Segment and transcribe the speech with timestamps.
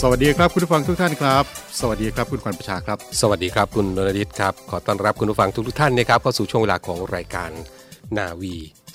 [0.00, 1.44] สวัสดีครับคุณผู้ฟังทุกท่านครับ
[1.80, 7.50] สวัสดีครับคุณขวัญประชาครับ สวัสดีครับคุณนรดิตครับ ขอต้อนรับคุณผู้ฟังทุกๆท่านนะครับเข้าสู่ช่วงเวลาของรายการ
[8.18, 8.54] นาวี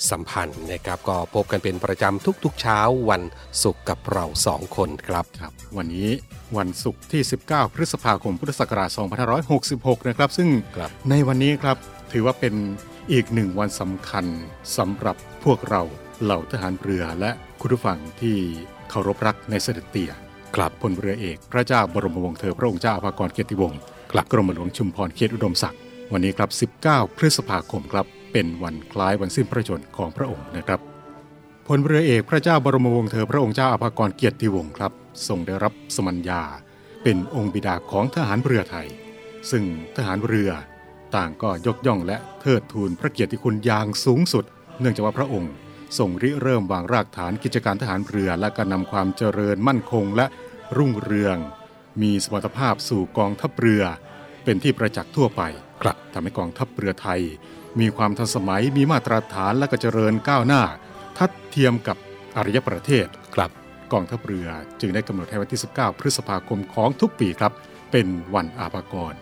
[0.09, 3.21] สัมพันธ์นะครับก็พบกันเป็นประจำทุกๆเช้าวัน
[3.63, 6.09] ศุกร์กับเราสองคนครับครับ วันนี้
[6.57, 8.89] วันศุกร์ที่ 19 พฤษภาคมพุทธศักราช
[9.49, 11.77] 2566 นะครับ ซึ่งครับในวันนี้ครับ
[12.11, 12.53] ถือว่าเป็น
[13.11, 14.25] อีกหนึ่งวันสำคัญ
[14.77, 15.81] สำหรับพวกเรา
[16.23, 18.35] เหล่าทหารเรือและคุณผู้ฟังที่
[18.89, 20.13] เคารพรักในเสด็จเตี่ย
[20.55, 23.79] ครับพลเรือเอก พระเจ้าบรมวงศ์เธอพระองค์เจ้าอภากรเกียรติวงศ์
[24.11, 25.79] ครับกรมหลวงชุมพรเขตอุดมศักดิ์
[26.11, 30.79] วันนี้ครับ 19 พฤษภาคมครับ เป็นวันคล้ายวันสิ้นพระชนม์ของพระองค์นะครับ
[31.67, 34.91] พลเรือเอกพระเจ้าบรมวงศ์เธอพระองค์เจ้าอภากรเกียรติวงศ์ครับ
[35.27, 36.41] ทรงได้รับสมัญญา
[37.03, 38.87] เป็นองค์บิดาของทหารเรือไทย
[39.51, 39.63] ซึ่ง
[39.95, 40.51] ทหารเรือ
[41.15, 44.45] ต่างก็ยกย่องและเทิดทูนพระเกียรติคุณอย่างสูงสุด
[44.79, 45.51] เนื่องจากว่าพระองค์
[45.97, 50.25] ทรงริเริ่มวางรากฐานกิจการทหารเรือและการนำความเจริญมั่นคงและ
[50.77, 51.37] รุ่งเรือง
[52.01, 53.83] มีสมรรถภาพสู่กองทัพเรือ
[54.43, 55.41] เป็นที่ประจักษ์ทั่วไป
[55.81, 57.21] ครับทำให้กองทัพเรือไทย
[57.79, 60.63] มีความทันสมัยมีมาตรฐานและก็เจริญก้าวหน้า
[61.17, 61.97] ทัดเทียมกับ
[62.35, 63.51] อารยประเทศครับ
[63.93, 64.47] กองทัพเรือ
[64.81, 67.53] จึงได้กำหนดให้วันที่ 19 พฤษภาคมของทุกปีครับ
[67.91, 69.13] เป็นวันอาภากร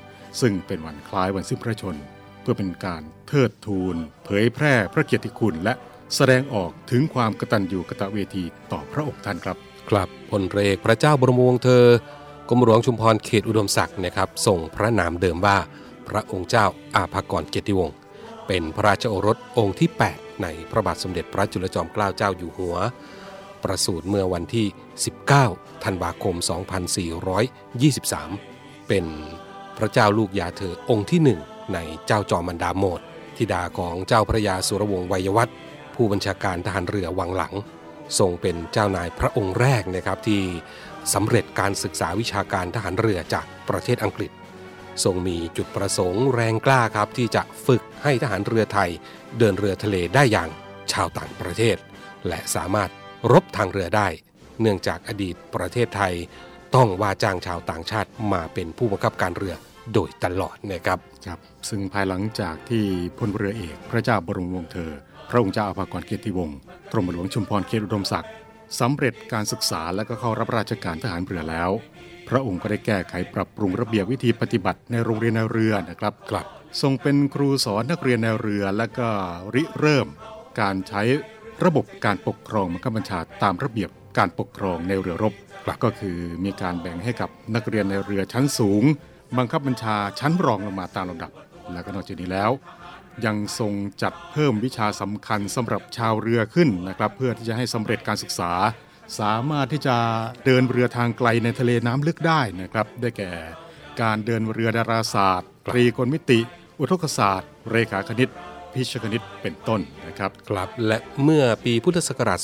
[0.42, 2.04] ซึ่งเป็นวันคล้ายวันสิ้นพระชนม์
[2.42, 3.96] เพื่อเป็นการเทิดทูน
[4.26, 5.74] เผยแพร่พระเกียรติคุณและ
[6.16, 9.58] แสดงออกถึงความกตัญญูกตเวทีต่อพระองค์ท่านครับ
[9.90, 11.86] ครับพลเรือเอกพระเจ้าบรมวงศ์เธอ
[12.50, 15.58] กรมหลวงชุมพรเขตอุดมศักดิ์นะครับส่งพระนามเดิมว่า
[16.08, 17.96] พระองค์เจ้าอาภากรเกียรติวงศ์
[18.48, 22.76] เป็นพระราชโอรสองค์ที่ 8 ในพระบาทสมเด็จพระจุลจอมเกล้าเจ้าอยู่หัว
[23.64, 24.68] ประสูติเมื่อวันที่
[25.26, 26.36] 19 ธันวาคม
[28.02, 29.06] 2423 เป็น
[29.78, 31.40] พระเจ้าลูกยาเธอองค์ที่หนึ่ง
[31.74, 33.02] ในเจ้าจอมันดาโมด
[33.38, 35.56] ธิดาของเจ้าพระยาสุรวงศ์วัยวัฒน์
[35.98, 37.54] ผู้บัญชาการทหารเรือวังหลัง
[38.20, 40.42] ทรงเป็นเจ้านายพระองค์แรกนะครับที่
[41.14, 44.32] สำเร็จการศึกษาวิชาการทหารเรือจากประเทศอังกฤษ
[45.04, 48.90] ทรงมีจุดประสงค์แรงกล้าครับที่จะฝึกให้ทหารเรือไทย
[49.38, 50.50] เดินเรือทะเลได้อย่าง
[50.92, 51.78] ชาวต่างประเทศ
[52.28, 52.90] และสามารถ
[53.32, 54.08] รบทางเรือได้
[54.62, 56.14] เนื่องจากอดีตประเทศไทย
[56.76, 59.56] ต้องว่าจ้างชาวต่างชาติมาเป็นผู้บังคับการเรือ
[59.94, 62.86] โดยตลอดนะครับครับ ซึ่งภายหลังจากที่
[63.18, 64.92] พลเรือเอกพระเจ้าบรมวงศ์เธอ
[65.30, 66.58] พระองค์เจ้าอาภากรเกียรติวงศ์
[66.92, 68.32] กรมหลวงชุมพรเขตอุดมศักดิ์
[68.80, 71.70] สำเร็จการศึกษาและก็เข้ารับราชการทหารเรือแล้ว
[72.30, 76.46] พระองค์ก็ได้แก้ไขปรับปรุงระเบียบวิธีปฏิบัติในโรงเรียนในเรือนะครับครับ
[76.82, 79.10] ทรงเป็นครูสอนนักเรียนในเรือและก็
[79.56, 80.08] ริเริ่ม
[80.62, 81.02] การใช้
[81.66, 85.34] ระบบการปกครองบังคับบัญชาตามระเบียบการปกครองในเรือรบ
[85.84, 88.84] ก็คือมีการแบ่งให้กับนักเรียนในเรือชั้นสูง
[89.38, 91.32] บังคับบัญชาชั้นรองลงมาตามลำดับ
[91.74, 92.52] และก็นอกจากนี้แล้ว
[93.26, 98.52] ยังทรงจัดเพิ่มวิชาสำคัญสำหรับชาวเรือขึ้นนะครับ เพื่อที่จะให้สำเร็จการศึกษา
[99.20, 99.98] สามารถที่จะ
[100.46, 103.32] เดินเรือทางไกลในทะเลน้ำลึกได้นะครับ ได้แก่
[104.02, 106.40] การเดินเรือดาราศาสตร์ตรีกลมิติ
[106.80, 108.30] อุทกศาสตร์ เรขาคณิต
[108.74, 112.40] พิชคณิตเป็นต้นนะครับครับและเมื่อปีพุทธศักราช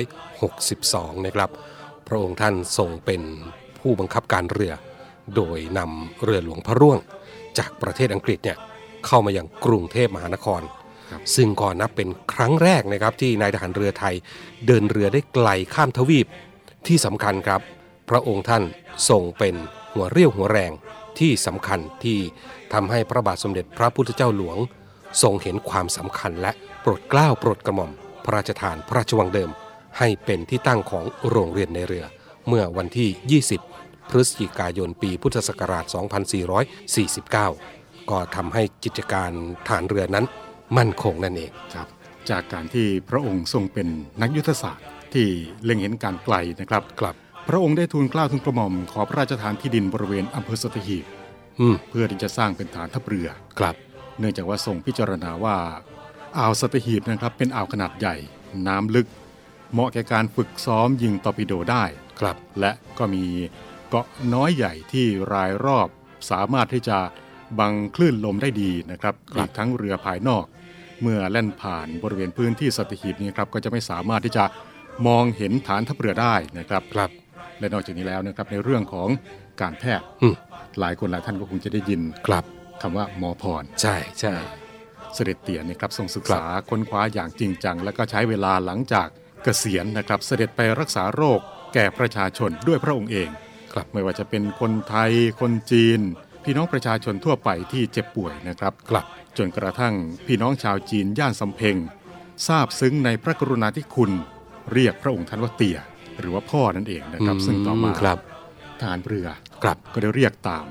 [0.00, 1.50] 2462 นะครับ
[2.06, 3.22] พระองค์ท่านทรงเป็น
[3.80, 4.72] ผู้บังคับการเรือ
[5.36, 6.98] โดยนำเรือหลวงพระร่วง
[7.58, 8.58] จากประเทศอังกฤษเนี่ย
[9.06, 10.62] เข้ามายังกรุงเทพมหานคร
[11.10, 14.14] ครับซึ่งก็นับเป็นครั้งแรกนะครับที่นายทหารเรือไทย
[14.66, 16.26] เดินเรือได้ไกลข้ามทวีป
[16.86, 17.60] ที่สำคัญครับ
[18.10, 18.62] พระองค์ท่าน
[19.08, 19.54] ทรงเป็น
[19.92, 20.72] หัวเรี่ยวหัวแรง
[21.18, 22.18] ที่สำคัญที่
[22.72, 24.58] ทำให้พระบาทสมเด็จพระพุทธเจ้าหลวง
[25.22, 27.90] ทรงเห็นความสำคัญและโปรดเกล้าโปรดกระหม่อม
[28.24, 29.50] พระราชทานพระราชวังเดิม
[29.98, 32.04] ให้เป็นที่ตั้งของโรงเรียนในเรือ
[32.48, 33.42] เมื่อวันที่
[33.72, 35.84] 20 พฤศจิกายนปีพุทธศักราช
[37.26, 39.30] 2449 ก็ทำให้กิจการ
[39.68, 40.24] ฐานเรือนั้น
[40.76, 41.88] มั่นคงนั่นเองครับ
[42.30, 43.88] จากการที่พระองค์ทรงเป็น
[44.22, 45.26] นักยุทธศาสตร์ ที่
[45.64, 47.14] เล็งเห็นการไกลนะครับครับ
[47.48, 51.04] พระองค์ได้ทูลเกล้าทูลกระหม่อมขอพระราชทานที่ดินบริเวณอำเภอสัตหีบ
[51.60, 53.28] อืมเพื่อที่จะสร้างเป็นฐานทัพเรือ
[53.58, 53.74] ครับ
[54.18, 55.56] เนื่องจากว่าทรงพิจารณาว่า
[56.38, 58.16] อ่าวสัตหีบนะครับเป็นอ่าวขนาดใหญ่
[58.66, 59.06] น้ำลึก
[59.72, 61.84] เหมาะแก่การฝึกซ้อมยิงตอร์ปิโดได้
[62.20, 63.24] ครับ และก็มี
[63.88, 65.88] เกาะน้อยใหญ่ที่รายรอบ
[66.30, 66.98] สามารถที่จะ
[67.60, 70.44] บังคลื่นลมได้ดีนะครับครับอีกทั้งเรือภายนอก
[71.02, 74.44] เมื่อแล่นผ่านบริเวณพื้นที่สัตหีบนี้ครับก็จะไม่สามารถที่จะ
[75.06, 77.10] มองเห็นฐานทัพเรือได้นะครับครับ
[77.58, 79.08] และนอกจากนี้แล้วนะครับในเรื่องของ
[79.60, 80.34] การแพทย์อืม
[80.80, 82.44] หลายคนหลายท่านก็คงจะได้ยินครับ
[82.82, 84.34] คำว่าหมอพร ใช่ใช่
[85.14, 89.08] เสด็จเตี่ยนะครับทรงศึกษาค้นคว้าอย่างจริงจัง และก็ใช้เวลาหลังจาก
[89.42, 91.40] เกษียณนะครับ เสด็จไปรักษาโรค
[91.74, 93.28] แก่ประชาชนด้วยพระองค์เอง
[93.72, 96.00] ครับไม่ว่าจะเป็นคนไทยคนจีน
[96.44, 99.04] พี่น้องประชาชนทั่วไปที่เจ็บป่วยนะครับครับ
[99.38, 99.94] จนกระทั่ง
[100.26, 101.76] พี่น้องชาวจีนย่านสำเพ็ง
[102.46, 104.10] ทราบซึ้งในพระกรุณาธิคุณ
[104.72, 105.78] เรียกพระองค์ท่านว่าเตี่ย
[106.18, 108.18] หรือว่าพ่อนั่นเองนะครับ ซึ่งต่อมาครับ
[108.80, 109.28] ทหารเรือ
[109.62, 110.66] ครับก็ได้เรียกตาม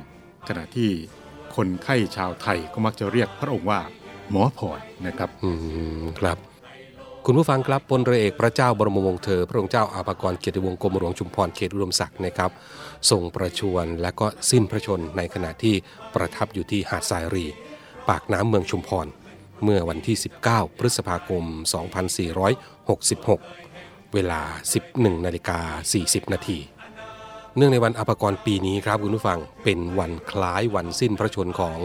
[0.47, 0.89] ขณะที่
[1.55, 3.79] คนไข้ชาวไทยก็มักจะเรียกพระองค์ว่า
[4.31, 5.49] หมอพรนะครับอื
[6.01, 6.37] มครับ
[7.25, 12.51] คุณผู้ฟังครับพลเรือเอกพระเจ้าบรมวงศ์เธอ พระองค์เจ้าอาภากรเกียรติวงศ์กรมหลวงชุมพรเขตอุดมศักดิ์นะครับ
[13.09, 15.75] ทรงประชวรและก็สิ้นพระชนในขณะที่
[16.13, 17.45] ประทับอยู่ที่หาดทรายรี
[18.09, 19.07] ปากน้ำเมืองชุมพร
[19.63, 20.17] เมื่อวันที่
[20.47, 21.43] 19 พฤษภาคม
[23.19, 24.41] 2466 เวลา
[24.81, 25.59] 11นาฬิกา
[25.97, 26.59] 40 นาที
[27.57, 31.79] เนื่องในวันอภกรปีนี้ครับคุณผู้ฟังเป็นวันคล้ายวันสิ้นพระชนของ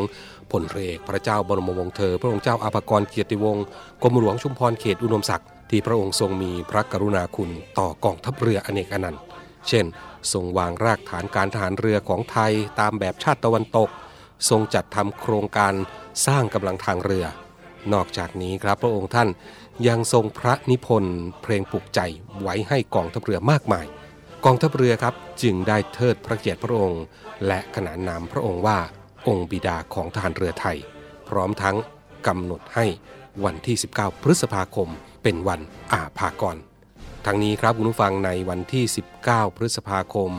[0.51, 3.65] พลเรือเอกพระเจ้าบรมวงศ์เธอ พระองค์เจ้าอภากรเกียรติวงศ์
[4.03, 9.23] กรมหลวงชุมพรเขตอุดมศักดิ์ที่พระองค์ทรงมีพระกรุณาคุณต่อกองทัพเรืออเนกอนันต์
[9.69, 9.87] เช่น
[10.33, 13.89] ทรงวางรากฐานการทหารเรือของไทยตามแบบชาติตะวันตก
[14.49, 15.75] ทรงจัดทำโครงการ
[16.27, 17.27] สร้างกำลังทางเรือ
[17.93, 19.29] นอกจากนี้ครับพระองค์ท่าน
[19.89, 22.01] ยังทรงพระนิพนธ์เพลงปลุกใจ
[22.41, 23.87] ไว้ให้กองทัพเรือมากมาย
[24.45, 27.03] กองทัพเรือครับจึงได้เทิดพระเกียรติพระองค์
[27.47, 28.79] และขนานนามพระองค์ว่า
[29.29, 30.79] องค์บิดาของทหารเรือไทย
[31.29, 31.77] พร้อมทั้ง
[32.27, 32.87] กำหนดให้
[33.45, 34.89] วันที่ 19 พฤษภาคม
[35.23, 35.61] เป็นวัน
[35.93, 36.57] อาภากร
[37.28, 38.84] ทั้งนี้ครับคุณผู้ฟังในวันที่
[39.20, 40.31] 19 พฤษภาคม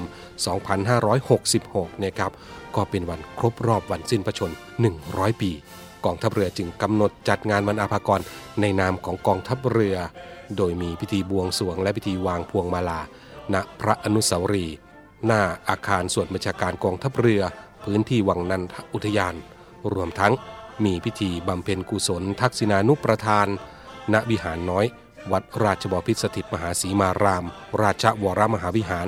[1.15, 2.31] 2566เนี่ยครับ
[2.75, 4.51] ก็เป็นวันครบรอบวันสิ้นพระชน
[4.95, 5.51] 100 ปี
[6.05, 8.21] กองทัพเรือจึงกำหนดจัดงานวันอาภากร
[8.61, 9.97] ในนามของกองทัพเรือ
[10.57, 13.01] โดยมีพิธีบวงสรวงและพิธีวางพวงมาลา
[13.53, 14.75] ณพระอนุสาวรีย์
[15.25, 17.41] หน้าอาคารส่วนบัญชาการกองทัพเรือ
[17.83, 19.35] พื้นที่วังนันทอุทยาน
[19.93, 20.33] รวมทั้ง
[20.85, 23.47] มีพิธีบำเพ็ญกุศล ทักษิณานุประทาน
[24.13, 24.87] ณวิหารน้อย
[25.31, 27.45] วัดราชบพิตรสถิตมหาศรีมาราม
[27.81, 29.07] ราชวรมหาวิหาร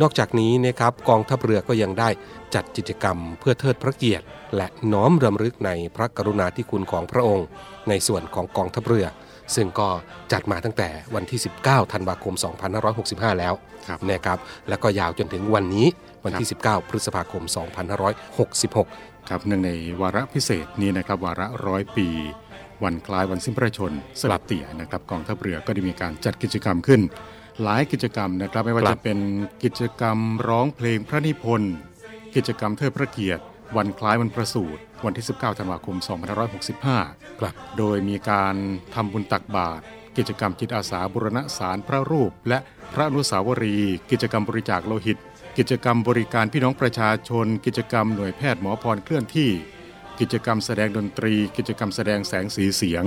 [0.00, 2.08] นอกจากนี้นะครับกองทัพเรือก็ยังได้
[2.54, 4.24] จัดกิจกรรมเพื่อเทิดพระเกียรติ
[4.56, 7.46] และน้อมรำลึกในพระกรุณาธิคุณของพระองค์
[7.88, 9.06] ในส่วนของกองทัพเรือ
[9.54, 9.88] ซึ่งก็
[10.32, 12.34] จัดมาตั้งแต่วันที่ 19 ธันวาคม
[12.86, 13.54] 2565 แล้ว
[13.88, 14.38] ครับนะครับ
[14.68, 15.86] แล้วก็ยาวจนถึงวันนี้
[16.24, 17.42] วันที่ 19 พฤษภาคม
[18.56, 19.70] 2566 ครับเนื่องใน
[20.00, 22.08] วาระพิเศษนี้นะครับวาระร้อยปี
[22.84, 27.00] วันคล้ายวันสิ้นพระชนสลับเตี่ยนะครับกองทัพเรือก็ได้มีการจัดกิจกรรมขึ้น
[27.62, 29.18] หลายกิจกรรมนะครับไม่ว่าครัจะบเป็น
[29.64, 30.18] กิจกรรม
[30.48, 31.74] ร้องเพลงพระนิพนธ์
[32.34, 33.42] กิจกรรมเทิดพระเกียรติ
[33.76, 35.96] วันคล้ายวันประสูติวันที่ 19 ธันวาคม
[36.68, 38.54] 2565ครับโดยมีการ
[38.94, 39.82] ทำบุญตักบาตร
[40.16, 42.58] กิจกรรมจิตอาสาบุรณะสารพระรูป และ
[42.92, 45.18] พระอนุสาวรีย์กิจกรรมบริจาคโลหิต
[45.58, 49.50] กิจกรรมบริการพี่น้องประชาชน กิจกรรมหน่วยแพทย์หมอพรเคลื่อนที่
[50.22, 53.04] กิจกรรมแสดงดนตรี กิจกรรมแสดงแสงสีเสียง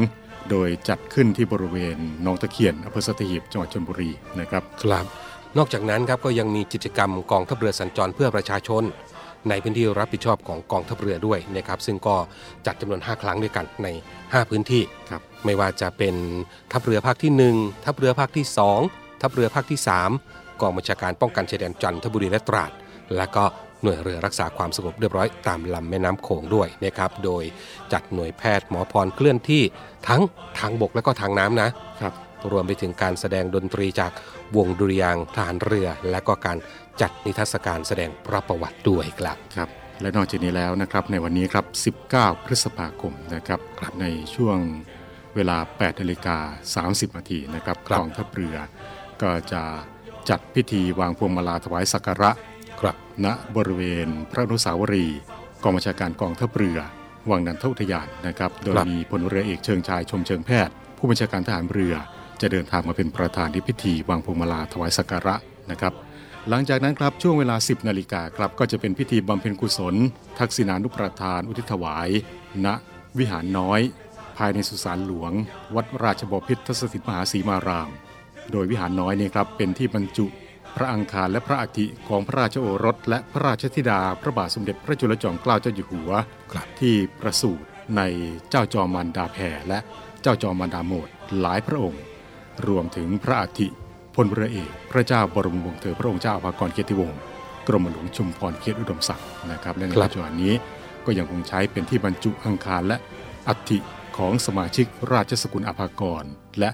[0.50, 5.06] โดยจัดขึ้นที่บริเวณหนองตะเคียนอำเภอสัตหีบจังหวัดชลบุรีนะครับครับ
[5.58, 8.84] นอกจากนั้นครับก็ยังมีกิจกรรมกองทัพเรือสัญจรเพื่อประชาชน
[9.50, 12.16] ในพื้นที่รับผิดชอบของกองทัพเรือด้วยนะครับซึ่งก็
[12.66, 13.88] จัดจำนวน 5 ครั้งด้วยกันใน
[14.24, 16.16] 5 พื้นที่ครับไม่ว่าจะเป็น
[16.72, 18.46] ทัพเรือภาคที่ 1 ทัพเรือภาคที่
[18.84, 19.80] 2 ทัพเรือภาคที่
[20.20, 22.72] 3 กองบัญชาการป้องกันชายแดนจันทบุรีและตราด
[23.18, 23.46] และก็
[23.84, 27.44] หน่วยเรือรักษาความสงบเรียบร้อยตามลำแม่น้ำโขงด้วยนะครับ โดย
[27.94, 29.64] จัดหน่วยแพทย์หมอพรเคลื่อนที่
[30.08, 30.22] ทั้ง
[30.60, 31.70] ทางบกและก็ทางน้ำนะ
[32.02, 32.14] ครับ
[32.52, 34.12] รวมไปถึงการแสดงดนตรีจาก
[34.58, 36.58] วงดุริยางค์ทหารเรือ และก็การ
[37.02, 39.70] จัดนิทรรศการแสดงพระประวัติด้วยครับครับ
[40.02, 41.66] และนอกจากนี้แล้วนะครับในวันนี้ครับ
[42.12, 43.60] 19 พฤษภาคมนะครับ
[44.02, 44.06] ใน
[44.36, 44.58] ช่วง
[45.36, 46.38] เวลา 8นาฬิกา
[46.98, 48.58] 30นาทีนะครับครับกองทัพเรือ
[49.22, 49.64] ก็จะ
[50.30, 52.32] จัดพิธีวางพวงมาลาถวายสักการะ
[52.82, 55.20] ครับณบริเวณพระอนุสาวรีย์
[55.64, 56.80] กองบัญชาการกองทัพเรือ
[57.30, 61.96] วังนันทอุทยานนะครับ โดยครับมีพลเรือเอกเชิงชายชมเชิงแพทย์ ผู้บัญชาการทหารเรือ
[62.42, 65.36] จะเดินทางมาเป็นประธานในพิธีวางพวงมาลาถวายสักการะ
[65.72, 65.94] นะครับ
[66.50, 69.96] หลังจากนั้นครับช่วงเวลา 10นาฬิกาครับก็จะเป็นพิธีบำเพ็ญกุศล
[70.40, 72.10] ทักษิณานุประทาน อุทิศถวาย
[72.66, 72.68] ณ
[73.18, 73.82] วิหารน้อย
[74.38, 75.32] ภายในสุสานหลวง
[75.76, 77.90] วัดราชบพิตรสถิตมหาศรีมาราม
[78.52, 80.26] โดยวิหารน้อยนี่ครับเป็นที่บรรจุ
[80.76, 86.12] พระอังคารและพระอัฐิของพระราชโอรส และพระราชธิดาพระบาทสมเด็จพระจุลจอมเกล้าเจ้าอยู่หัว
[86.80, 87.66] ที่ประสูติ
[87.98, 88.02] ใน
[88.50, 89.80] เจ้าจอมมารดาแพรและ
[90.22, 91.08] เจ้าจอมมารดาโมด
[91.40, 92.02] หลายพระองค์
[92.68, 93.68] รวมถึงพระอัฐิ
[94.16, 97.20] พลเรือเอกพระเจ้าบรมวงศ์เธอพระองค์เจ้าอภากรเกียรติวงศ์
[97.68, 100.54] กรมหลวงชุมพรเขตอุดมศักดิ์นะครับและในปัจจุบันนี้
[101.06, 102.98] ก็ยังคงใช้เป็นที่บรรจุอังคารและ
[103.48, 103.80] อัฐิ
[104.18, 106.24] ของสมาชิกราชสกุลอภากร
[106.60, 106.70] และ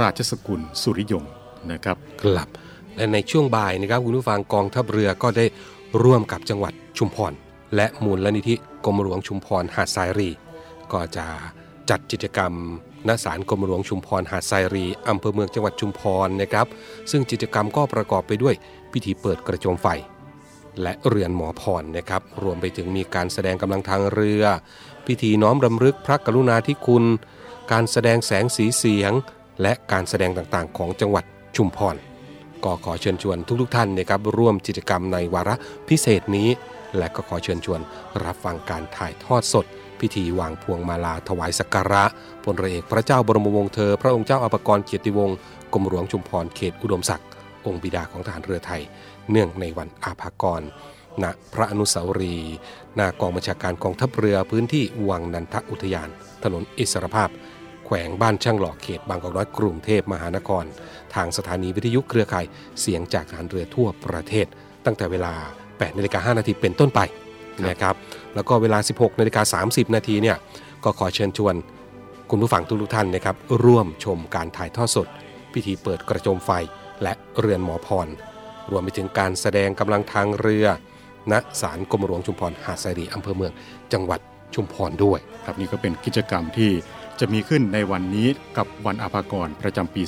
[0.00, 1.24] ราชสกุลสุริยง
[1.70, 2.48] นะครับครับ
[2.96, 5.46] และในช่วงบ่ายนะครับคุณผู้ฟังกองทัพเรือก็ได้
[6.02, 7.32] ร่วมกับจังหวัดชุมพร
[7.76, 10.30] และมูลนิธิกรมหลวงชุมพรหาดทรายรี
[10.92, 11.26] ก็จะ
[11.90, 12.52] จัดกิจกรรม
[13.08, 16.66] ณศาลกรมหลวงชุมพรหาดทรายรีอำเภอเมืองจังหวัดชุมพรนะครับ
[17.10, 18.54] ซึ่งกิจกรรมก็ประกอบไปด้วย
[18.92, 19.86] พิธีเปิดกระโจมไฟ
[20.82, 24.44] และเรือนหมอพรนะครับ รวมไปถึงมีการแสดงกำลังทางเรือ
[25.06, 27.04] พิธีน้อมรำลึกพระกรุณาธิคุณ
[27.72, 29.12] การแสดงแสงสีเสียง
[29.62, 31.24] และการแสดงต่างๆ ของจังหวัด
[31.56, 31.96] ชุมพร
[32.64, 35.54] ก็ขอเชิญชวนทุกๆท่านนะครับร่วมกิจกรรมในวาระ
[35.88, 36.48] พิเศษนี้
[36.98, 37.80] และก็ขอเชิญชวน
[38.24, 39.66] รับฟังการถ่ายทอดสด
[40.00, 42.04] พิธีวางพวงมาลาถวายสักการะ
[42.44, 45.36] พลเรือเอกพระเจ้าบรมวงศ์เธอ พระองค์เจ้าอภกรเกียรติวงศ์
[45.72, 47.28] กรมหลวงชุมพรเขตอุดมศักดิ์
[47.66, 48.82] องค์บิดาของทหารเรือไทย
[49.30, 50.62] เนื่องในวันอาภากร
[51.22, 52.54] ณพระอนุสาวรีย์
[52.94, 56.08] หน้ากองบัญชาการกองทัพเรือพื้นที่วังนันทอุทยาน
[56.42, 57.30] ถนนอิสรภาพ
[57.86, 60.64] แขวงบ้านช่างหล่อเขตบางกอกน้อยกรุงเทพมหานคร
[61.14, 62.46] ทางสถานีวิทยุเครือข่าย
[62.80, 64.46] เสียงจากทหารเรือทั่วประเทศ
[64.84, 65.32] ตั้งแต่เวลา
[65.66, 67.00] 8นาฬิกา5นาทีเป็นต้นไป
[67.68, 67.94] นะครับ
[68.34, 70.36] แล้วก็เวลา 16นาฬิกา30 นาทีเนี่ย
[70.84, 71.54] ก็ขอเชิญชวน
[72.30, 75.08] คุณผู้ฟังทุกๆท่านนะครับร่วมชมการถ่ายทอดสด
[75.52, 76.50] พิธีเปิดกระโจมไฟ
[77.02, 78.08] และเรือนหมอพร
[78.70, 80.66] รวมไปถึงการแสดงกำลังทางเรือ
[81.32, 83.52] ณศาลกรมหลวงชุมพรหาดทรายรีอำเภอเมือง
[83.92, 84.20] จังหวัด
[84.54, 86.70] ชุมพรด้วยครับนี่ก็เป็นกิจกรรมที่
[87.20, 90.02] จะมีขึ้นในวันนี้กับวันอาภากรประจำปี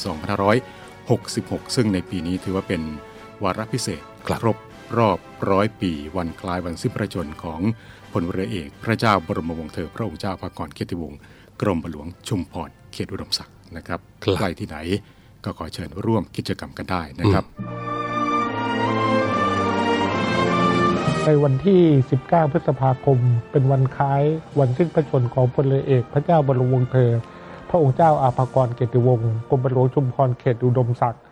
[1.06, 2.82] 2566 ซึ่งในปีนี้ถือว่าเป็น
[3.44, 4.56] วาระพิเศษครับครบ
[4.98, 5.18] รอบ
[5.50, 7.60] ร้อยปีวันคล้ายวันสิ้นพระชนม์ของ
[8.12, 11.18] พลเรือเอก พระเจ้าบรมวงศ์เธอพระองค์เจ้าอาภากรเกียรติวงศ์
[11.62, 14.76] กรมหลวงชุมพรเขตอุดมศักดิ์นะครับครับใกล้ที่ไหน
[15.44, 17.44] ก็ขอเชิญร่วมกิจกรรมกันได้นะครับ
[21.24, 21.82] ในวันที่
[22.18, 23.18] 19 พฤษภาคม
[23.50, 24.22] เป็นวันคล้าย
[24.58, 27.35] วันสิ้นพระชนม์ของพลเรือเอก พระเจ้าบรมวงศ์เธอพ
[27.76, 31.22] ระองค์เจ้าอาภากรเกติวงศ์กรมหลวงชุมพรเขตอุดมศักดิ์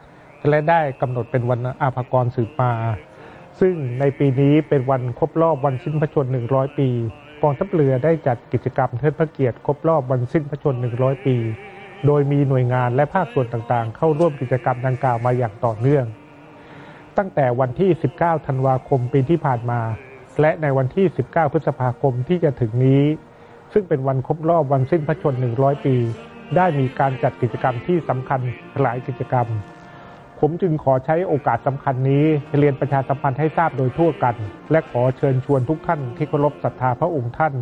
[0.48, 2.72] และได้กำหนดเป็นวันอาภากรสืบมา
[3.60, 6.88] ซึ่งในปีนี้เป็นวันครบรอบวันสิ้นพระชนม์100 ปี
[7.42, 11.36] กองทัพเรือได้จัดกิจกรรมเทิดพระเกียรติครบรอบวันสิ้นพระชนม์100 ปี
[12.06, 16.04] โดยมีหน่วยงานและภาคส่วนต่างๆ เข้าร่วมกิจกรรมดังกล่าวมาอย่างต่อเนื่อง
[17.18, 19.80] ตั้งแต่วันที่ 19 ธันวาคมปีที่ผ่านมา
[20.40, 23.04] และในวันที่ 19 พฤษภาคมที่จะถึงนี้
[23.72, 25.96] ซึ่งเป็นวันครบรอบวันสิ้นพระชนม์100 ปี
[26.56, 28.40] ได้มีการจัดกิจกรรมที่สำคัญ
[28.80, 29.46] หลายกิจกรรม
[30.40, 32.24] ผมจึงขอใช้โอกาสสำคัญนี้
[32.58, 34.36] เรียนประชาสัมพันธ์ให้ทราบโดยทั่วกัน
[34.70, 37.54] และขอเชิญชวนทุกท่านที่เคารพศรัทธาพระองค์ท่าน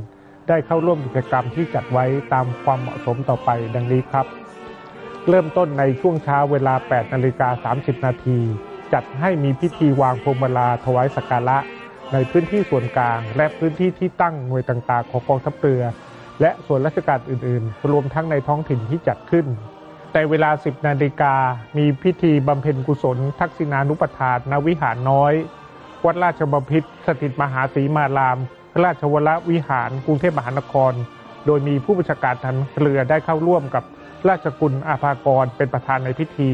[0.49, 4.27] ได้เข้าร่วมกิจกรรมที่จัดไว้ตามความเหมาะสมต่อไปดังนี้ครับ
[5.29, 8.39] เริ่มต้นในช่วงเช้าเวลา 8นาฬิกา30 นาที
[8.93, 11.59] จัดให้มีพิธีวางพวงมาลาถวายสักการะ
[12.13, 15.83] ในพื้นที่ส่วนกลาง และพื้นที่ที่ตั้งหน่วยต่างๆ ของกองทัพเรือ
[16.43, 19.47] และส่วนราชการอื่นๆ รวมทั้งในท้องถิ่นที่จัดขึ้น
[20.13, 21.35] แต่เวลา 10 นาฬิกา
[21.79, 25.33] มีพิธีบำเพ็ญกุศล ทักษิณานุปทานณวิหารน้อย
[26.05, 28.39] วัดราชบพิตรสถิตมหาศรีมาราม
[28.85, 30.93] ราชวรวิหารกรุงเทพมหานคร
[31.47, 33.85] โดยมีผู้บัญชาการทันเรือได้เข้าร่วมกับ
[34.29, 36.53] ราชกุลอาภากรเป็นประธานในพิธี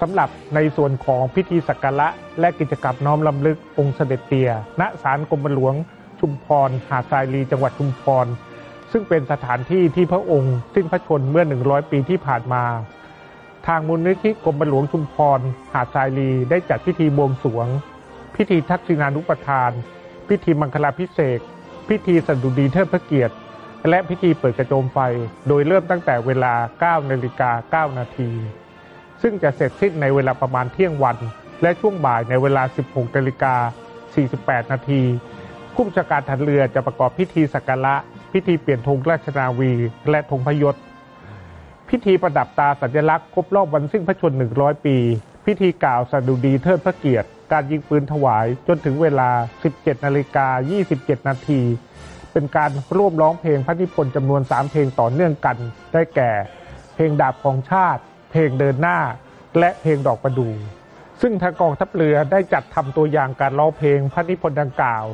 [0.00, 2.08] สำหรับในส่วนของพิธีสักการะ
[2.40, 5.74] และกิจกรรมน้อมลำลึกองค์เสด็จเตี่ย ณ ศาลกรมหลวง
[6.20, 8.26] ชุมพร หาดทรายลีจังหวัดชุมพร
[8.92, 12.64] ซึ่งเป็นสถานที่ที่พระองค์สิ้นพระชนเมื่อ 100 ปีที่ผ่านมา
[13.66, 15.40] ทางมูลนิธิกรมหลวงชุมพร
[15.72, 17.66] หาดทรายลีได้จัดพิธีบวงสรวง
[18.34, 19.70] พิธีทักษิณานุปทาน
[20.28, 21.40] พิธีมังคลาพิเศษ
[21.88, 23.34] พิธีสดุดีเทิดพระเกียรติ
[23.88, 24.98] และพิธีเปิดกระโจมไฟ
[25.48, 26.54] โดยเริ่มตั้งแต่เวลา
[27.02, 28.30] 9 นาฬิกา 9 นาที
[29.22, 31.16] ซึ่งจะเสร็จสิ้นในเวลาประมาณเที่ยงวัน
[31.62, 33.54] และช่วงบ่ายในเวลา 16 นาฬิกา
[34.12, 35.02] 48 นาที
[35.74, 37.94] ผู้บัญชาการทันเรือจะประกอบพิธีสักการะ
[38.32, 39.72] พิธีเปลี่ยนธงราชนาวี
[40.10, 40.76] และธงพยศ
[41.88, 44.96] พิธีประดับตาสัญลักษณ์ครบรอบวันสิ้นพระชนม์100 ปี
[45.46, 49.30] พิธีกล่าวสดุดีเทิดพระเกียรติ การยิงปืนถวายจนถึงเวลา
[49.68, 50.46] 17นาฬิกา
[50.88, 51.60] 27 นาที
[52.32, 55.56] เป็นการร่วมร้องเพลงพระนิพนธ์จำนวน 3 เพลงต่อเนื่องกัน
[55.92, 56.30] ได้แก่
[56.94, 58.98] เพลงดาบของชาติ เพลงเดินหน้า
[59.58, 60.54] และเพลงดอกประดู่
[61.20, 65.04] ซึ่งทางกองทัพเรือได้จัดทำตัวอย่างการร้องเพลงพระนิพนธ์ดังกล่าว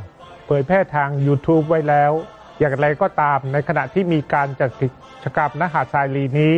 [0.46, 2.12] เผยแพร่ทาง YouTube ไว้แล้ว
[2.58, 4.88] อย่างไรก็ตามในขณะที่มีการจัดกิ
[5.24, 6.56] จกรรมนหาดทรายลีนี้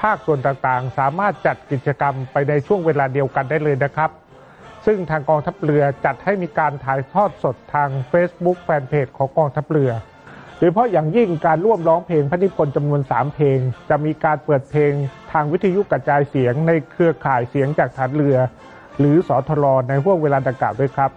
[0.00, 4.10] ภาคส่วนต่างๆ สามารถจัดกิจกรรมไปในช่วงเวลาเดียวกันได้เลยนะครับ
[4.86, 9.90] ซึ่งทางกองทัพเรือจัดให้มีการถ่ายทอดสดทาง Facebook แฟนเพจของกองทัพเรือ
[10.58, 13.58] โดยเฉพาะอย่างยิ่งการร่วมร้องเพลงพระนิพนธ์จำนวน 3 เพลง
[13.90, 14.92] จะมีการเปิดเพลง
[15.32, 18.36] ทางวิทยุกระจายเสียงในเครือข่ายเสียงจากฐานเรือ
[18.98, 21.10] หรือสอทรในห่วงเวลาดังกล่าวด้วยครับ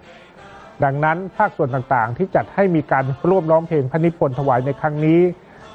[0.84, 5.20] ดังนั้นภาคส่วนต่างๆ ที่จัดให้มีการร่วมร้องเพลงพระนิพนธ์ถวายในครั้งนี้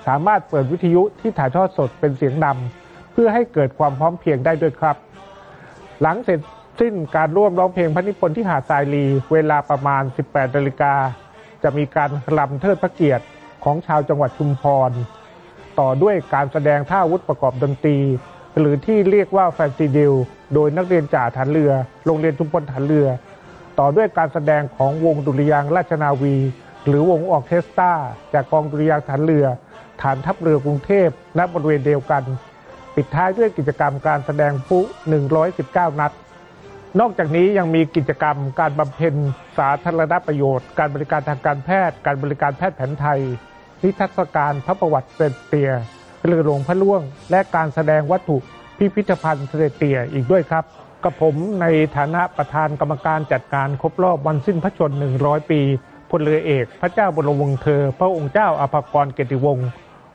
[0.06, 4.96] สามารถเปิดวิทยุที่ถ่ายทอดสดเป็นเสียงนำเพื่อให้เกิดความพร้อมเพรียงได้ด้วยครับ
[6.02, 6.40] หลังเสร็จ
[6.80, 10.94] สิ้นการร่วมร้องเพลงพระนิพนธ์ที่หาดทรายรี เวลาประมาณ 18นาฬิกา
[11.62, 13.24] จะมีการรำเทิดพระเกียรติ
[13.64, 14.90] ของชาวจังหวัดชุมพร
[15.80, 17.98] ต่อด้วยการแสดงท่าอาวุธประกอบดนตรี
[18.58, 20.12] หรือที่เรียกว่า fancy drill
[20.54, 21.72] โดยนักเรียนจ่าทหารเรือ
[22.06, 23.06] โรงเรียนชุมพลทหารเรือ
[23.78, 26.36] ต่อด้วยการแสดงของวงดุริยางค์ราชนาวี
[26.86, 27.92] หรือวงออเคสตรา
[28.34, 29.46] จากกองดุริยางฐานเรือ
[30.02, 32.22] ฐานทัพเรือกรุงเทพณบริเวณเดียวกัน
[32.94, 34.78] ปิดท้ายด้วยกิจกรรมการแสดงพลุ
[35.40, 36.12] 119 นัด
[37.00, 39.14] นอกจากนี้ยังมีกิจกรรมการบำเพ็ญ
[39.58, 43.20] สาธารณประโยชน์ การบริการทางการแพทย์ การบริการแพทย์แผนไทย
[43.82, 45.70] นิทรรศการพระประวัติเสด็จเตีย
[46.24, 48.36] เรือหลวงพระล่วง และการแสดงวัตถุ
[48.78, 50.64] พิพิธภัณฑ์เสด็จเตียอีกด้วยครับ
[51.04, 55.60] กับผมในฐานะประธานกรรมการจัดการครบรอบวันสิ้นพระชนม์100 ปี
[56.10, 59.68] พลเรือเอก พระเจ้าบรมวงศ์เธอ พระองค์เจ้าอภากรเกติวงศ์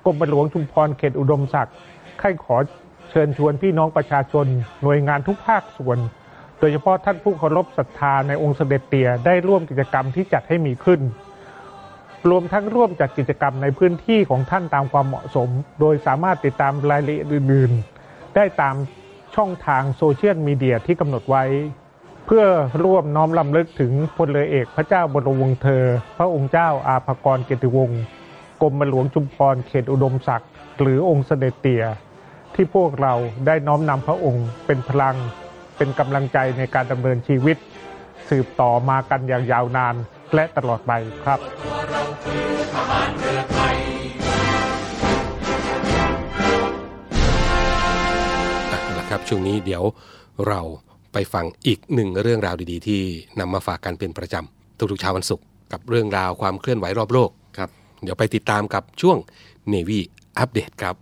[0.05, 1.75] กรมหลวงชุมพรเขตอุดมศักดิ์
[2.19, 2.57] ใครขอ
[3.09, 4.45] เชิญชวนพี่น้องประชาชน
[4.83, 5.97] หน่วยงานทุกภาคส่วน
[6.59, 11.01] โดยเฉพาะท่านผู้เคารพศรัทธาในองค์เสด็จเตี่ยได้ร่วมกิจกรรมที่จัดให้มีขึ้น
[12.29, 17.71] รวมทั้งร่วมจัดกิจกรรมในพื้นที่ของท่านตามความเหมาะสม โดยสามารถติดตามรายละเอียดอื่น
[18.05, 18.75] ๆ ได้ตาม
[19.35, 21.43] ช่องทางโซเชียลมีเดียที่กำหนดไว้
[22.25, 22.45] เพื่อ
[22.83, 25.85] ร่วมน้อมลำลึกถึงพลเรือเอกพระเจ้าบรมวงศ์เธอ
[26.17, 28.01] พระองค์เจ้าอาภากรเกติวงศ์
[28.61, 31.83] กรมหลวงชุมพรเขตอุดมศักดิ์หรือองค์เสด็จเตี่ย
[32.55, 33.13] ที่พวกเรา
[33.45, 35.15] ได้น้อมนำพระองค์เป็นพลัง
[35.77, 37.57] เป็นกำลังใจในการดำเนินชีวิต
[38.29, 39.95] สืบต่อมากันอย่างยาวนาน
[40.35, 40.91] และตลอดไป
[41.23, 41.39] ครับ
[49.09, 49.83] อะละครับช่วงนี้เดี๋ยว
[50.47, 50.61] เรา
[51.13, 53.01] ไปฟังอีกหนึ่งเรื่องราวดีๆ ที่
[53.39, 57.69] นำมาฝากกันเป็นประจำทุกๆเช้าวันศุกร์กับเรื่องราวความเคลื่อนไหวรอบโลกครับ
[58.03, 59.17] เดี๋ยวไปติดตามกับช่วง
[59.73, 59.99] Navy
[60.37, 60.95] อัปเดตครับ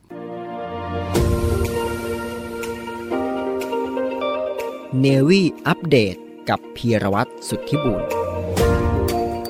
[5.00, 6.16] เนวี่อัปเดต
[6.50, 8.04] กับพีรวัตรสุทธิบุญ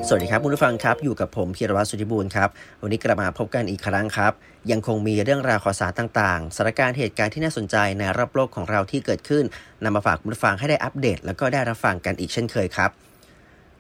[0.10, 2.50] สวัสดีครับคุณผู้ฟังครับ อยู่กับผมพีรวัตรสุธิบูรณ์ครับ
[2.82, 4.34] วันนี้กลับมาพบกันอีกครั้งครับ
[4.72, 9.44] ยังคงมีเรื่องราวข่าวสารต่างๆสถานการณ์เหตุการณ์ที่น่าสนใจในรอบโลกของเราที่เกิดขึ้น
[9.84, 12.90] นำมาฝากคุณผู้ฟังให้ได้อัปเดต แล้วก็ได้รับฟังกันอีกเช่นเคยครับ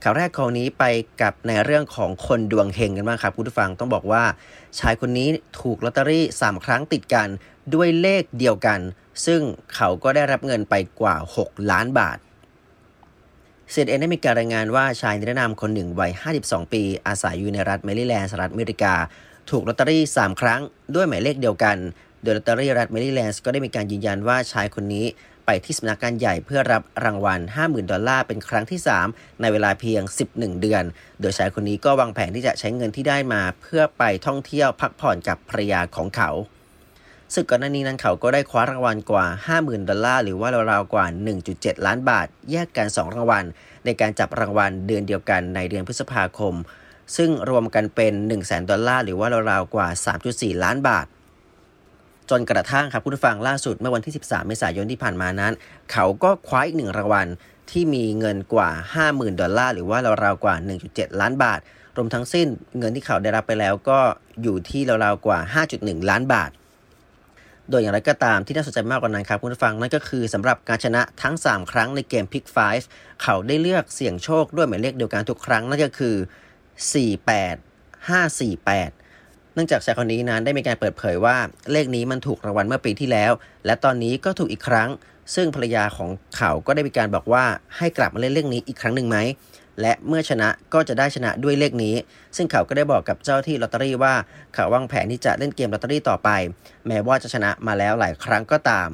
[0.04, 0.84] ข่าวแรกของนี้ไป
[1.22, 4.24] กับในเรื่องของคนดวงเฮงกันบ้างครับคุณผู้ฟังต้องบอกว่า
[4.80, 5.28] ชายคนนี้
[5.62, 7.28] ถูกลอตเตอรี่ 3 ครั้งติดกัน
[7.74, 8.80] ด้วยเลขเดียวกัน
[9.26, 9.42] ซึ่ง
[9.76, 12.18] เขาก็ได้รับเงินไปกว่า 6 ล้านบาท
[13.72, 18.94] เซนเอ็นได้มีการรายงานว่าชายนิรนามคนหนึ่งวัย 52 ปี อาศัยอยู่ในรัฐแมริแลนด์สหรัฐอเมริกา
[19.50, 20.62] ถูกลอตเตอรี่ 3 ครั้ง
[20.96, 21.78] ด้วยหมายเลขเดียวกัน
[22.24, 25.06] โดยลอตเตอรี่รัฐแมริแลนด์ก็ได้มีการยืนยันว่าชายคนนี้
[25.46, 30.02] ไปที่สำนักงานใหญ่เพื่อรับรางวัล 50,000 ดอลลาร์เป็นครั้งที่ 3 ในเวลาเพียง
[30.32, 30.84] 11 เดือน
[31.20, 36.32] โดยชายคนนี้ก็วางแผนที่จะใช้เงินที่ได้มา เพื่อไปท่องเที่ยวพักผ่อนกับภรรยาของเขา
[37.34, 39.26] ซึ่งก่อนหน้านี้นั้นเขาก็ได้คว้ารางวัลกว่า
[39.58, 41.06] 50,000 ดอลลาร์หรือว่าราวๆกว่า
[41.46, 43.46] 1.7 ล้านบาท แยกกัน 2 รางวัล
[43.86, 46.54] ในการจับรางวัลเดือนเดียวกันในเดือนพฤษภาคม
[47.16, 49.88] ซึ่งรวมกันเป็น100,000 ดอลลาร์หรือว่าราวๆกว่า
[50.26, 51.06] 3.4 ล้านบาท
[52.30, 55.54] จนกระทั่งครับผู้ฟังล่าสุดเมื่อวันที่ 13 เมษายนที่ผ่านมานั้น
[55.92, 57.28] เขาก็คว้าอีกหนึ่งรางวัล
[57.72, 58.70] ที่มีเงินกว่า
[59.06, 60.56] 50,000 ดอลลาร์หรือว่าราวๆกว่า
[60.88, 61.60] 1.7 ล้านบาท
[61.98, 64.00] รวมทั้งสิ้นเงินที่เขาได้รับไปแล้วก็
[64.42, 65.40] อยู่ที่ราวๆกว่า
[65.76, 66.52] 5.1 ล้านบาท
[67.70, 72.46] โดยอย่างไรก็ตามที่น่าสนใจมากกว่านั้นครับคุณผู้ฟังนั่นก็คือสำหรับการชนะทั้ง 3 ครั้งในเกม Pick
[72.84, 76.16] 5 เขาได้เลือกเสี่ยงโชคด้วยหมายเลขเดียวกันทุกครั้ง นั่นก็คือ
[76.96, 81.38] 48 548 เนื่องจากชายคนนี้นั้นได้มีการเปิดเผยว่า
[81.72, 83.32] เลขนี้มันถูกรางวัลเมื่อปีที่แล้ว
[83.66, 84.90] และตอนนี้ก็ถูกอีกครั้ง
[85.36, 87.46] ซึ่งภรรยาของเขาก็ได้มีการบอกว่า
[87.78, 89.18] ให้กลับมาเล่นเลขนี้อีกครั้งหนึ่งไหม
[89.82, 91.96] และเมื่อชนะก็จะได้ชนะด้วยเลขนี้
[92.36, 94.14] ซึ่งเขาก็ได้บอกกับเจ้าที่ลอตเตอรี่ว่า
[94.54, 96.30] เขาวางแผนที่จะเล่นเกมลอตเตอรี่ต่อไป
[96.88, 98.90] แม้ว่าจะชนะมาแล้วหลายครั้งก็ตาม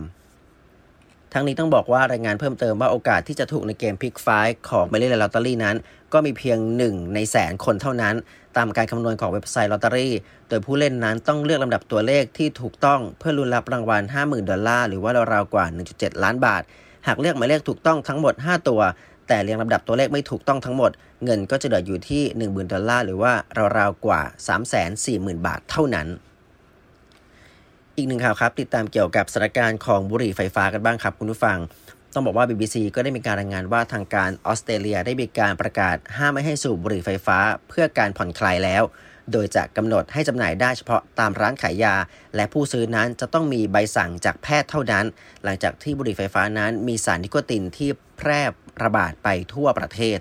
[1.33, 4.27] ทั้งนี้ต้องบอกว่ารายงานเพิ่มเติมว่าโอกาสที่จะถูกในเกม Pick Five
[4.69, 5.75] ของแมริแลนด์ลอตเตอรี่นั้น
[6.13, 8.15] ก็มีเพียง 1 ในแสนคนเท่านั้น
[8.57, 10.13] ตามการคำนวณของเว็บไซต์ลอตเตอรี่
[10.49, 16.61] โดยผู้เล่นนั้นต้องเลือกลำดับตัวเลขที่ถูกต้องเพื่อลุ้นรับรางวัล 50,000 ดอลลาร์หรือว่าราวๆกว่า 1.7 ล้านบาท
[17.07, 18.81] หากเลือกหมายเลขถูกต้องทั้งหมด 5 ตัว
[19.27, 20.91] แต่เรียงลำดับตัวเลขไม่ถูกต้องทั้งหมด
[21.23, 23.33] เงินก็จะเหลืออยู่ที่ 10,000 ดอลลาร์หรือว่า
[23.77, 24.21] ราวๆกว่า
[24.79, 26.07] 340,000 บาทเท่านั้น
[27.97, 31.57] อีกหนึ่งข่าวครับ ติดตามเกี่ยวกับสถานการณ์ของบุหรี่ไฟฟ้ากันบ้างครับคุณผู้ฟัง
[32.13, 37.37] ต้องบอกว่า BBC ก็ได้มีการรายงานว่าทางการออสเตรเลียได้มีการประกาศห้ามไม่ให้สูบบุหรี่ไฟฟ้า
[37.69, 38.83] เพื่อการผ่อนคลายแล้ว
[39.31, 41.95] โดยจะกำหนดให้จำหน่ายได้เฉพาะตามร้านขายยา
[42.35, 45.05] และผู้ซื้อนั้นจะต้องมีใบสั่งจากแพทย์เท่านั้น
[45.43, 48.41] หลังจากที่บุหรี่ไฟฟ้านั้นมีสารนิโคตินที่แพร่
[48.83, 50.19] ระบาดไปทั่วประเทศ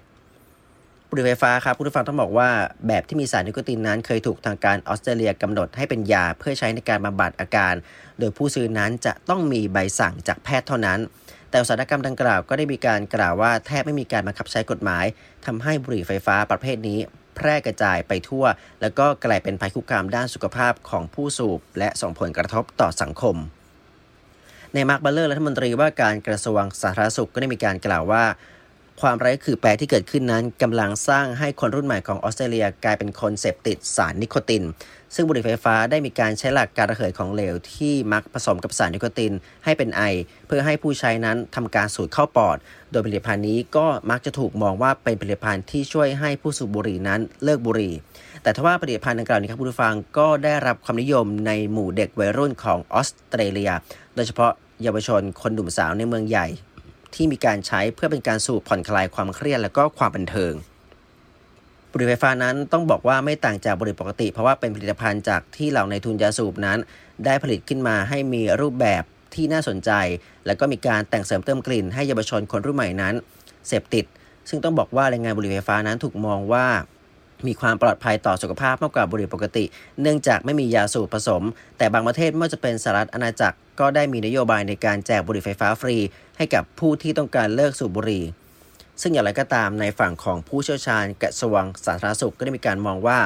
[1.08, 2.50] บุหรี่ไฟฟ้าครับผู้ฟังต้องบอกว่า
[2.86, 7.74] แบบที่มีสารนิโคตินนั้น เคยถูกทางการออสเตรเลียกำหนดให้เป็นยาเพื่อใช้ในการบำบัดอาการ
[8.18, 11.00] โดยผู้ซื้อนั้นจะต้องมีใบสั่งจากแพทย์เท่านั้น
[11.50, 15.04] แต่อุตสาหกรรมดังกล่าวก็ได้มีการกล่าวว่าแทบไม่มีการบังคับใช้กฎหมาย
[15.46, 16.98] ทำให้บุหรี่ไฟฟ้าประเภทนี้
[17.36, 18.44] แพร่กระจายไปทั่ว
[18.80, 23.36] แล้วก็กลายเป็นภัยคุกคามด้านสุขภาพของผู้สูบ และส่งผลกระทบต่อสังคม
[24.74, 28.24] นายมาร์คบัตเลอร์รัฐมนตรีว่าการกระทรวงสาธารณสุขก็ได้มีการกล่าวว่า
[29.00, 34.62] ความไร้คือแปรที่เกิดขึ้นนั้นกำลังสร้างให้คนรุ่นใหม่ของออสเตรเลียกลายเป็นคนเสพติดสารนิโคติน
[35.14, 39.32] ซึ่งบุหรี่ไฟฟ้าได้มีการใช้หลักการระเหยของเหลวที่มักผสมกับสารนิโคติน
[39.64, 40.02] ให้เป็นไอ
[40.46, 42.56] เพื่อให้ผู้ใช้นั้นทำการสูดเข้าปอด
[42.90, 47.94] โดยผลิตภัณฑ์นี้ก็มักจะถูกมองว่าเป็นผลิตภัณฑ์ที่ช่วยให้ผู้สูบบุหรี่นั้นเลิกบุหรี่
[48.42, 53.72] แต่ทว่าผลิตภัณฑ์ดังกล่าวนี้ครับผู้ฟังก็ได้รับความนิยมในหมู่เด็กวัยรุ่นของออสเตรเลีย
[54.14, 54.52] โดยเฉพาะ
[54.82, 56.46] เยาวชนคนหนุ่มสาวในเมืองใหญ่
[57.14, 60.52] ที่มีการใช้เพื่อเป็นการสูบผ่อนคลายความเครียดและก็ความบันเทิง
[61.90, 66.78] บุหรี่ไฟฟ้านั้นต้องบอกว่าไม่ต่างจากบุหรี่ปกติ เพราะว่าเป็นผลิตภัณฑ์จากที่เหล่าในทุนยาสูบนั้น
[67.24, 69.02] ได้ผลิตขึ้นมาให้มีรูปแบบ
[69.34, 69.90] ที่น่าสนใจ
[70.46, 73.14] และก็มีการแต่งเสริมเติมกลิ่น ให้เยาวชนคนรุ่นใหม่นั้น
[73.66, 74.04] เสพติด
[74.48, 76.66] ซึ่งต้องบอกว่าแรงงานบุหรี่ไฟฟ้านั้นถูกมองว่า
[77.46, 79.64] มีความปลอดภัยต่อสุขภาพมากกว่าบุหรี่ปกติ
[80.00, 81.42] เนื่องจากไม่มียาสูบผสม
[81.78, 85.96] แต่บางประเทศไม่ว่าจะเป็นสหรัฐอาณาจักร ก็ได้มีนโยบายในการแจกบุหรี่ไฟฟ้าฟรี
[86.36, 88.24] ให้กับผู้ที่ต้องการเลิกสูบบุหรี่
[89.02, 93.18] ซึ่งอย่างไรก็ตามในฝั่งของผู้เชี่ยวชาญกระทรวงสาธารณสุขก็ได้มีการมองว่า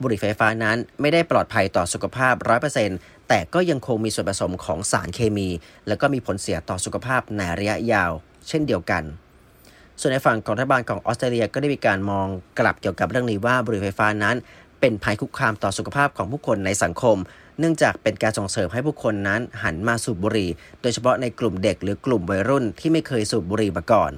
[0.00, 2.34] บุหรี่ไฟฟ้านั้นไม่ได้ปลอดภัยต่อสุขภาพ
[2.82, 5.48] 100%แต่ก็ยังคงมีส่วนผสมของสารเคมี
[5.88, 8.10] และก็มีผลเสียต่อสุขภาพในระยะยาว
[8.48, 9.02] เช่นเดียวกัน
[10.00, 12.26] ส่วนในฝั่งของรัฐบาลของออสเตรเลียก็ได้มีการมอง
[12.58, 14.36] กล่าวเกี่ยวกับเรื่องนี้ว่าบุหรี่ไฟฟ้านั้น
[14.80, 17.16] เป็นภัยคุกคามต่อสุขภาพของผู้คนในสังคม
[17.58, 20.50] เนื่องจากเป็นการส่งเสริมให้ผู้คนนั้นหันมาสูบบุหรี่
[20.82, 24.12] โดยเฉพาะในกลุ่มเด็กหรือกลุ่มวัยรุ่นที่ไม่เคยสูบบุหรี่มาก่อน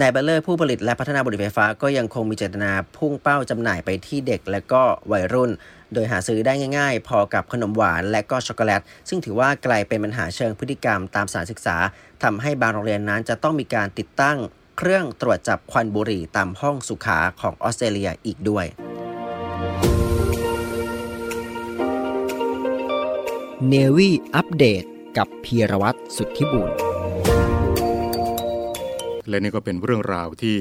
[0.00, 5.50] นายบัตเลอร์ผู้ผลิตและพัฒนาบุหรี่ไฟฟ้าก็ยังคงมีเจตนาพุ่งเป้าจำหน่ายไปที่เด็กและก็วัยรุ่น
[5.94, 11.76] โดยหาซื้อได้ง่ายๆ พอกับขนมหวานและก็ช็อกโกแลต ซึ่งถือว่ากลายเป็นปัญหาเชิงพฤติกรรมตามสถานศึกษา
[12.22, 14.38] ทำให้บางโรงเรียนนั้นจะต้องมีการติดตั้ง
[14.78, 18.66] เครื่องตรวจจับควันบุหรี่ตามห้องสุขาของออสเตรเลียอีกด้วย
[23.68, 24.84] เนวีอัปเดต
[25.16, 26.70] กับพีรวัตรสุทธิบุญ
[29.28, 30.56] และนี่ก็เป็นเรื่องราวที่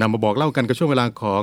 [0.00, 1.42] นำมาบอกเล่ากันกับช่วงเวลาของ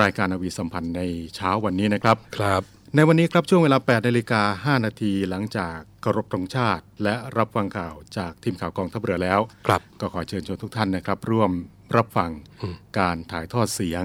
[0.00, 1.02] รายการอวีสัมพันธ์ใน
[1.34, 11.50] เช้าวันนี้นะครับ ครับ ในวันนี้ครับช่วงเวลา8นาฬิกา5นาทีหลังจากเคารพธงชาติ และรับฟังข่าวจากทีมข่าวกองทัพเรือแล้วครับก็ขอเชิญชวนทุกท่านนะครับ ร่วม
[11.96, 12.30] รับฟัง
[12.62, 14.04] อืมการถ่ายทอดเสียง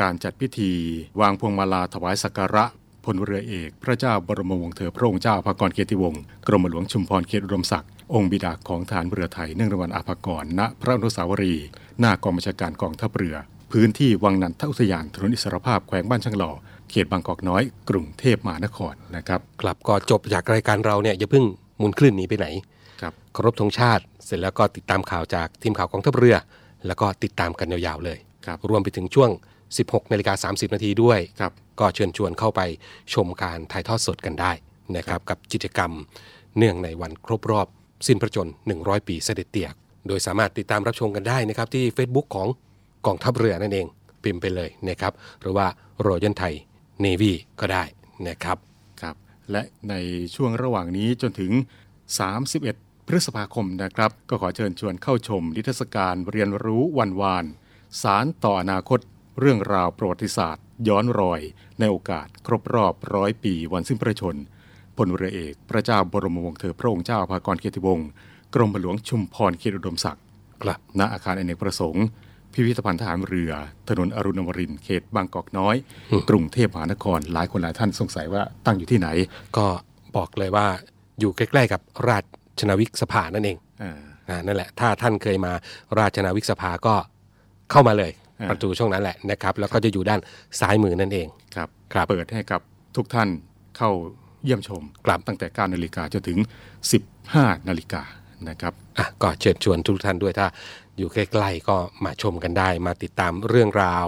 [0.00, 0.72] การจัดพิธี
[1.20, 2.64] วางพวงมาลาถวายสักการะ
[3.04, 11.66] พลเรือเอก พระเจ้าบรมวงศ์เธอพระองค์เจ้าอาภากรเกียรติวงศ์กรมหลวงชุมพรเขตอุดมศักดิ์องค์บิดาของฐานเรือไทยเนื่องในวันอาภากรณพระอนุสาวรีย์
[12.00, 13.36] หน้ากองบัญชาการกองทัพเรือ
[13.72, 16.50] พื้นที่วังนันทอุทยานถนนอิสรภาพแขวงบ้านช่างหล่อ
[16.90, 21.44] เขตบางกอกน้อย กรุงเทพมหานครนะครับครับก็จบจากรายการเราเนี่ยอย่าเพิ่ง
[21.78, 22.46] หมุนคลื่นหนีไปไหน
[23.00, 26.36] ครับเคารพธงชาติ เสร็จแล้วก็ติดตามข่าวจากทีมข่าวกองทัพเรือ
[26.86, 29.30] แล้วก็ติดตามกันยาวๆเลยครับรวมไปถึงช่วง
[29.70, 32.60] 16นาฬิกา30 นาทีด้วยครับก็เชิญชวนเข้าไป
[33.14, 34.52] ชมการถ่ายทอดสดกันได้
[34.96, 35.90] นะครับกับกิจกรรม
[36.56, 37.66] เนื่องในวันครบรอบ
[38.06, 38.48] สิ้นพระชน
[38.78, 39.68] 100 ปีเสด็จเตี่ย
[40.08, 42.48] โดยสามารถติดตามรับชมกันได้นะครับที่ Facebook ของ
[43.06, 43.86] กองทัพเรือนั่นเอง
[44.22, 45.66] พิมพ์ไปเลยนะครับหรือว่า
[46.06, 46.52] Royal Thai
[47.04, 47.84] Navy ก็ได้
[48.28, 48.58] นะครับ
[49.00, 49.16] ครับ
[49.50, 49.94] และใน
[50.34, 51.52] ช่วงระหว่างนี้จนถึง
[52.30, 57.44] 31 พฤษภาคมนะครับ ก็ขอเชิญชวนเข้าชมนิทรรศการเรียนรู้วันวาน
[58.02, 59.00] สารต่ออนาคต
[59.38, 61.40] เรื่องราวประวัติศาสตร์ ย้อนรอย
[61.78, 64.36] ในโอกาสครบรอบร้อยปีวันสิ้นพระชน
[64.96, 68.08] พลเรือเอก พระเจ้าบรมวงศ์เธอพระองค์เจ้าอาภากรเกียรติวงศ์
[68.54, 70.24] กรมหลวงชุมพรเขตอุดมศักดิ์
[70.62, 72.04] ครับณอาคารอเนกประสงค์
[72.52, 73.52] พิพิธภัณฑ์ทหารเรือ
[73.88, 75.76] ถนนอรุณอมรินทร์เขตบางกอกน้อย
[76.10, 79.08] อืมกรุงเทพมหานคร หลายคนหลายท่านสงสัยว่าตั้งอยู่ที่ไหน
[79.56, 79.66] ก็
[80.16, 80.66] บอกเลยว่า
[81.20, 82.18] อยู่ใกล้ๆกับรา
[82.60, 85.52] ชนาวิกสภานั่นเองอ่าอ่านั่นแหละ ถ้าท่านเคยมา
[85.98, 86.94] ราชนาวิกสภาก็
[87.70, 90.20] เข้ามาเลยอ่าประตูช่องนั้นแหละนะครับ แล้วก็จะอยู่ด้าน
[90.60, 92.60] ซ้ายมือนั่นเองครับครับเปิดให้กับ
[92.96, 93.28] ทุกท่าน
[93.76, 93.90] เข้า
[94.44, 96.38] เยี่ยมชมครับตั้งแต่9นาฬิกาจนถึง
[97.04, 98.02] 15นาฬิกา
[98.48, 100.46] นะครับอะก็เชิญชวนทุกท่านด้วยถ้า
[100.98, 104.06] อยู่ใกล้ๆก็มาชมกันได้ มาติดตามเรื่องราว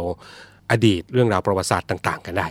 [0.70, 2.46] อดีตเรื่องราวประวัติศาสตร์ต่าง ๆ กันได้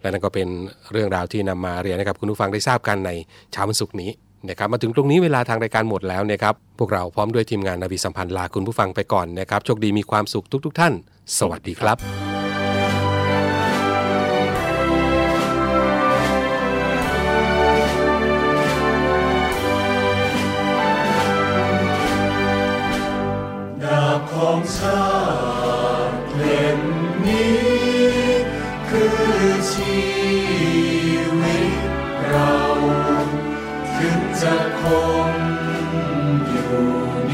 [0.00, 0.48] และนั่นก็เป็น
[0.92, 3.10] เรื่องราวที่นำมาเรียนให้กับคุณผู้ฟังได้ทราบกันใน
[3.52, 4.10] เช้าวันศุกร์นี้
[4.48, 10.92] นะครับมาถึงตรงนี้เวลาทางรายการหมดแล้วนะครับพวกเราพร้อมด้วยทีมงานนาวีสัมพันธ์ลาคุณผู้ฟังไปก่อนนะครับโชคดีมีความสุขทุก ๆ ท่าน
[11.38, 12.31] สวัสดีครับ
[34.82, 34.90] 空
[36.54, 36.56] 有
[37.28, 37.30] 你。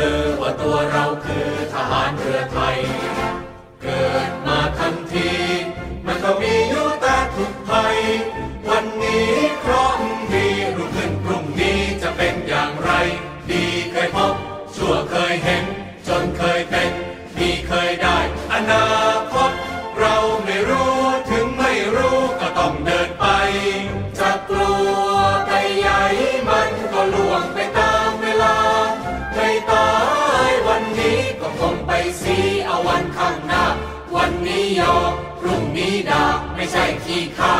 [0.00, 2.78] ลือว่าตัวเราคือทหารเรือไทย
[36.70, 37.57] great he comes.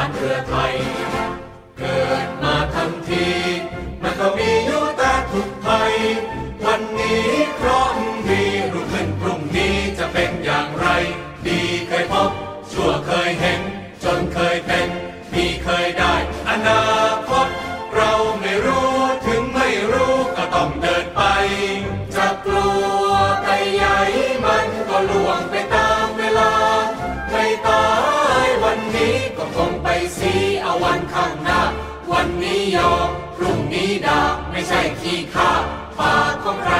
[0.00, 0.99] านเครือไทย
[34.72, 35.52] ใช่ขี้ข้า
[35.98, 36.76] ปากของใคร